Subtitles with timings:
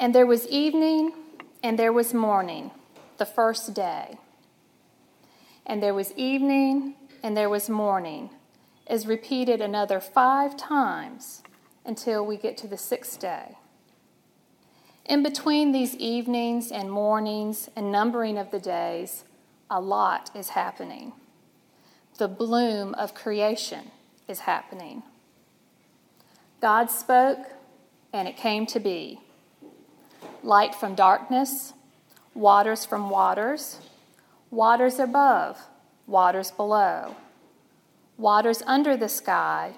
[0.00, 1.12] And there was evening
[1.62, 2.70] and there was morning,
[3.18, 4.16] the first day.
[5.66, 8.30] And there was evening and there was morning,
[8.88, 11.42] is repeated another five times
[11.84, 13.58] until we get to the sixth day.
[15.04, 19.24] In between these evenings and mornings and numbering of the days,
[19.68, 21.12] a lot is happening.
[22.16, 23.90] The bloom of creation
[24.26, 25.02] is happening.
[26.62, 27.46] God spoke,
[28.14, 29.20] and it came to be
[30.42, 31.72] light from darkness,
[32.34, 33.78] waters from waters,
[34.50, 35.58] waters above,
[36.06, 37.16] waters below,
[38.16, 39.74] waters under the sky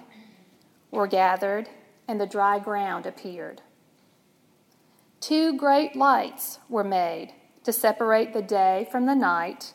[0.91, 1.69] were gathered,
[2.06, 3.62] and the dry ground appeared.
[5.20, 7.33] Two great lights were made
[7.65, 9.73] to separate the day from the night,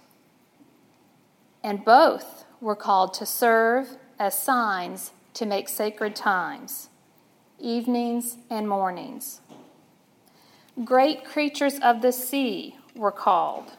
[1.64, 6.90] and both were called to serve as signs to make sacred times,
[7.59, 9.42] evenings and mornings.
[10.86, 13.72] Great creatures of the sea were called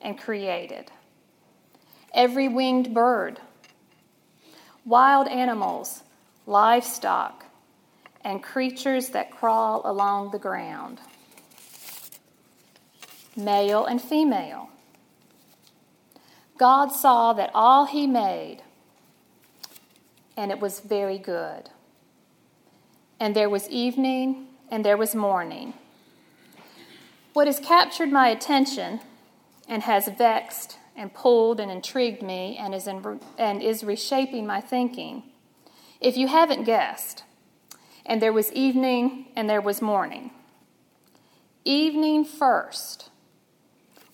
[0.00, 0.92] and created.
[2.14, 3.40] Every winged bird,
[4.84, 6.04] wild animals,
[6.46, 7.46] livestock,
[8.22, 11.00] and creatures that crawl along the ground,
[13.36, 14.70] male and female.
[16.56, 18.62] God saw that all he made,
[20.36, 21.70] and it was very good.
[23.18, 25.74] And there was evening, and there was morning
[27.32, 29.00] what has captured my attention
[29.68, 34.60] and has vexed and pulled and intrigued me and is, in, and is reshaping my
[34.60, 35.22] thinking,
[36.00, 37.24] if you haven't guessed,
[38.04, 40.30] and there was evening and there was morning.
[41.64, 43.10] Evening first,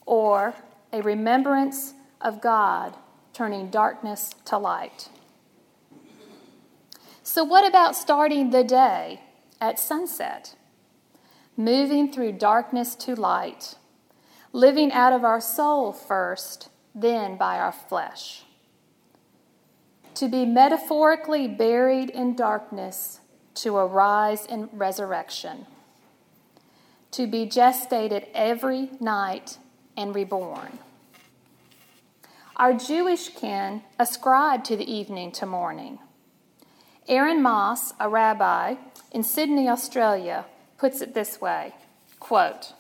[0.05, 0.55] or
[0.93, 2.95] a remembrance of God
[3.33, 5.09] turning darkness to light.
[7.23, 9.23] So, what about starting the day
[9.61, 10.55] at sunset?
[11.59, 13.75] Moving through darkness to light,
[14.53, 18.45] living out of our soul first, then by our flesh.
[20.15, 23.21] To be metaphorically buried in darkness
[23.57, 25.67] to arise in resurrection.
[27.13, 29.59] To be gestated every night
[29.97, 30.79] and reborn.
[32.57, 35.99] Our Jewish kin ascribe to the evening to morning.
[37.09, 38.77] Aaron Moss, a rabbi
[39.11, 40.45] in Sydney, Australia,
[40.79, 41.75] puts it this way
[42.21, 42.73] quote,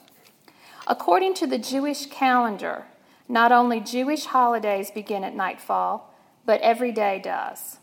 [0.86, 2.86] According to the Jewish calendar,
[3.28, 6.14] not only Jewish holidays begin at nightfall,
[6.46, 7.76] but every day does.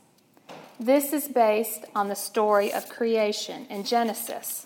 [0.79, 4.65] This is based on the story of creation in Genesis,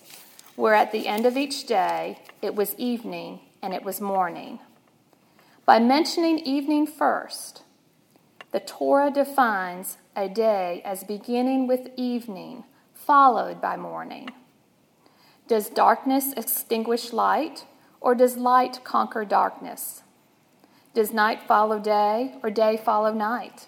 [0.56, 4.58] where at the end of each day it was evening and it was morning.
[5.66, 7.62] By mentioning evening first,
[8.52, 14.30] the Torah defines a day as beginning with evening, followed by morning.
[15.50, 17.64] Does darkness extinguish light,
[18.00, 20.04] or does light conquer darkness?
[20.94, 23.66] Does night follow day, or day follow night?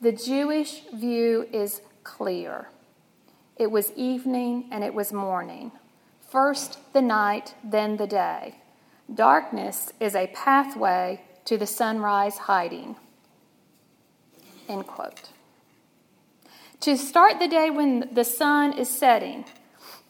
[0.00, 2.70] The Jewish view is clear.
[3.56, 5.70] It was evening and it was morning.
[6.28, 8.56] First the night, then the day.
[9.14, 12.96] Darkness is a pathway to the sunrise hiding.
[14.68, 15.30] End quote.
[16.80, 19.44] To start the day when the sun is setting,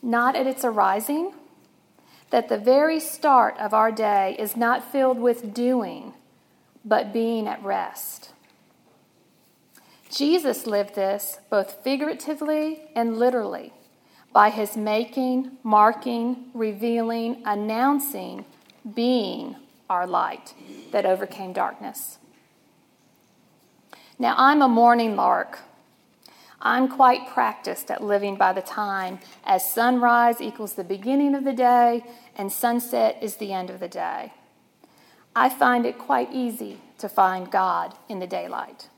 [0.03, 1.33] not at its arising,
[2.31, 6.15] that the very start of our day is not filled with doing,
[6.85, 8.33] but being at rest.
[10.11, 13.73] Jesus lived this both figuratively and literally
[14.33, 18.45] by his making, marking, revealing, announcing,
[18.95, 19.57] being
[19.89, 20.55] our light
[20.93, 22.19] that overcame darkness.
[24.19, 25.61] Now, I'm a morning lark.
[26.63, 31.55] I'm quite practiced at living by the time as sunrise equals the beginning of the
[31.55, 32.05] day
[32.37, 34.33] and sunset is the end of the day.
[35.35, 38.89] I find it quite easy to find God in the daylight.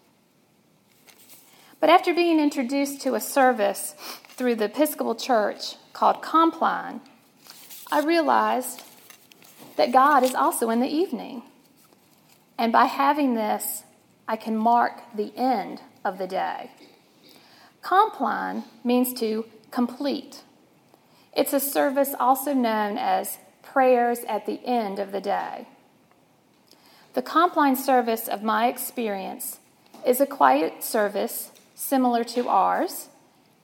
[1.78, 3.94] But after being introduced to a service
[4.28, 7.00] through the Episcopal Church called Compline,
[7.90, 8.82] I realized
[9.76, 11.42] that God is also in the evening.
[12.58, 13.82] And by having this,
[14.26, 16.70] I can mark the end of the day.
[17.82, 20.42] Compline means to complete.
[21.36, 25.66] It's a service also known as prayers at the end of the day.
[27.14, 29.58] The Compline service of my experience
[30.06, 33.08] is a quiet service similar to ours.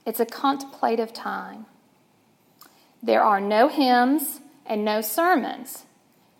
[0.04, 1.66] It's a contemplative time.
[3.02, 5.84] There are no hymns and no sermons,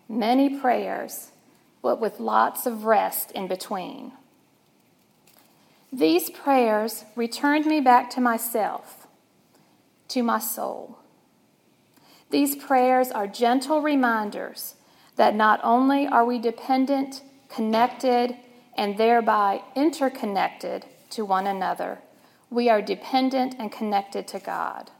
[0.09, 1.31] many prayers,
[1.81, 4.11] but with lots of rest in between.
[5.91, 9.07] These prayers returned me back to myself,
[10.09, 10.99] to my soul.
[12.29, 14.75] These prayers are gentle reminders
[15.15, 18.37] that not only are we dependent, connected,
[18.77, 21.99] and thereby interconnected to one another,
[22.51, 24.91] we are dependent and connected to God.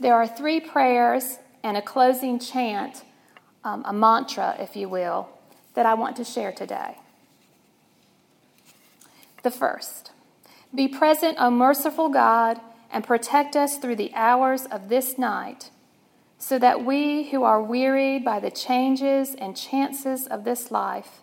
[0.00, 3.04] There are three prayers and a closing chant,
[3.62, 5.28] um, a mantra, if you will,
[5.74, 6.96] that I want to share today.
[9.42, 10.12] The first
[10.74, 12.60] Be present, O merciful God,
[12.90, 15.70] and protect us through the hours of this night,
[16.38, 21.20] so that we who are wearied by the changes and chances of this life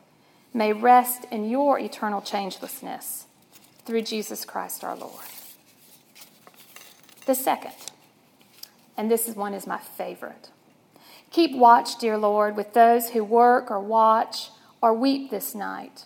[0.53, 3.25] may rest in your eternal changelessness
[3.85, 5.25] through Jesus Christ our Lord.
[7.25, 7.75] The second,
[8.97, 10.49] and this one is my favorite.
[11.31, 14.49] Keep watch, dear Lord, with those who work or watch
[14.81, 16.05] or weep this night,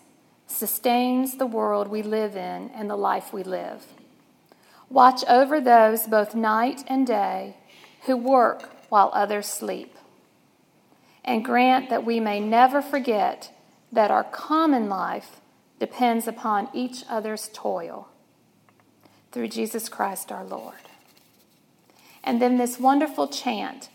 [0.51, 3.85] sustains the world we live in and the life we live.
[4.89, 7.55] Watch over those both night and day
[8.05, 9.95] who work while others sleep.
[11.23, 13.53] And grant that we may never forget
[13.91, 15.39] that our common life
[15.79, 18.09] depends upon each other's toil
[19.31, 20.75] through Jesus Christ our Lord.
[22.23, 23.89] And then this wonderful chant.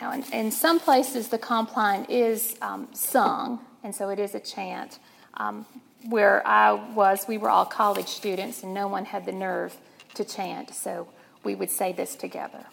[0.00, 4.40] Now, in, in some places, the compline is um, sung, and so it is a
[4.40, 4.98] chant.
[5.34, 5.66] Um,
[6.08, 9.76] where I was, we were all college students, and no one had the nerve
[10.14, 11.08] to chant, so
[11.44, 12.66] we would say this together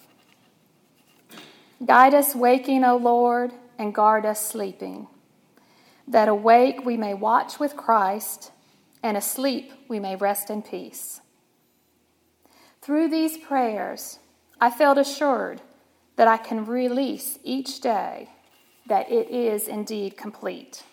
[1.86, 5.08] Guide us waking, O Lord, and guard us sleeping
[6.10, 8.52] that awake we may watch with Christ,
[9.04, 11.22] and asleep we may rest in peace.
[12.82, 14.18] Through these prayers,
[14.60, 15.62] I felt assured
[16.16, 18.30] that I can release each day
[18.88, 20.84] that it is indeed complete.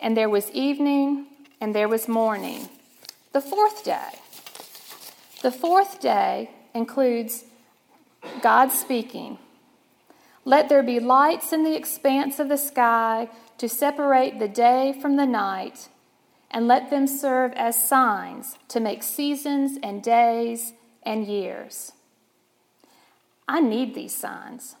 [0.00, 1.26] And there was evening
[1.60, 2.68] and there was morning,
[3.32, 4.10] the fourth day.
[5.42, 7.44] The fourth day includes
[8.42, 9.38] God speaking
[10.44, 15.16] let there be lights in the expanse of the sky to separate the day from
[15.16, 15.88] the night,
[16.50, 21.92] and let them serve as signs to make seasons and days and years.
[23.48, 24.76] I need these signs.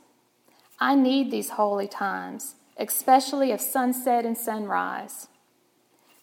[0.78, 5.28] I need these holy times, especially of sunset and sunrise,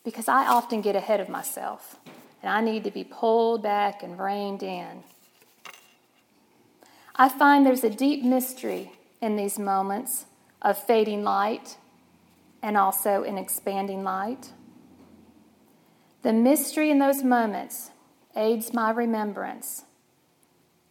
[0.03, 1.98] because I often get ahead of myself
[2.42, 5.03] and I need to be pulled back and reined in.
[7.15, 10.25] I find there's a deep mystery in these moments
[10.62, 11.77] of fading light
[12.63, 14.51] and also in expanding light.
[16.24, 17.92] The mystery in those moments
[18.36, 19.83] aids my remembrance,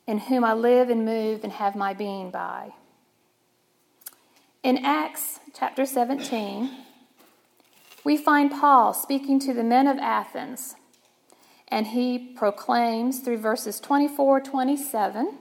[0.06, 2.74] in whom I live and move and have my being by.
[4.62, 6.70] In Acts chapter 17,
[8.04, 10.74] we find Paul speaking to the men of Athens,
[11.68, 15.38] and he proclaims through verses 24 27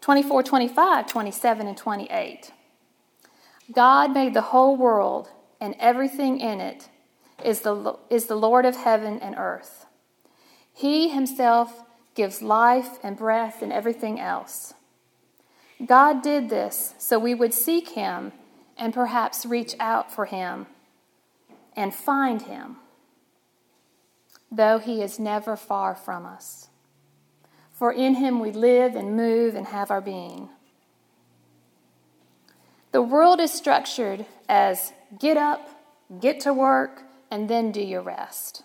[0.00, 2.52] 24, 25, 27, and 28.
[3.72, 5.30] God made the whole world,
[5.60, 6.88] and everything in it
[7.44, 9.86] is the, is the Lord of heaven and earth.
[10.72, 11.82] He himself
[12.14, 14.74] gives life and breath and everything else.
[15.84, 18.32] God did this so we would seek him
[18.76, 20.66] and perhaps reach out for him
[21.74, 22.76] and find him,
[24.50, 26.68] though he is never far from us
[27.76, 30.48] for in him we live and move and have our being.
[32.92, 35.68] The world is structured as get up,
[36.18, 38.62] get to work, and then do your rest.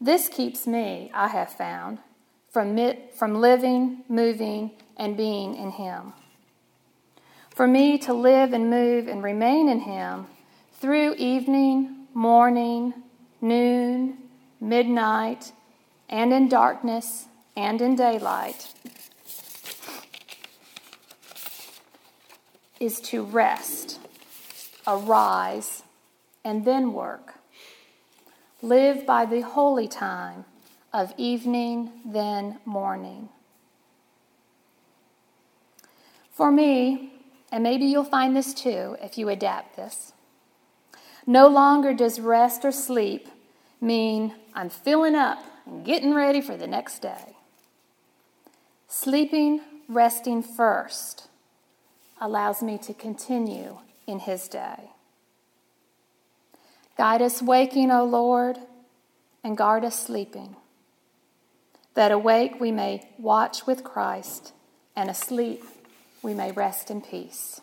[0.00, 1.98] This keeps me, I have found,
[2.56, 6.14] from, from living, moving, and being in Him.
[7.50, 10.26] For me to live and move and remain in Him
[10.72, 12.94] through evening, morning,
[13.42, 14.16] noon,
[14.58, 15.52] midnight,
[16.08, 18.72] and in darkness and in daylight
[22.80, 24.00] is to rest,
[24.86, 25.82] arise,
[26.42, 27.34] and then work.
[28.62, 30.46] Live by the holy time
[30.96, 33.28] of evening, then morning.
[36.32, 37.12] For me,
[37.52, 40.14] and maybe you'll find this too if you adapt this,
[41.26, 43.28] no longer does rest or sleep
[43.78, 47.36] mean I'm filling up and getting ready for the next day.
[48.88, 49.60] Sleeping,
[49.90, 51.28] resting first,
[52.22, 54.92] allows me to continue in his day.
[56.96, 58.56] Guide us waking, O Lord,
[59.44, 60.56] and guard us sleeping,
[61.96, 64.52] that awake we may watch with Christ,
[64.94, 65.64] and asleep
[66.22, 67.60] we may rest in peace.